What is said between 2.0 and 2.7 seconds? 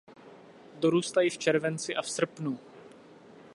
v srpnu.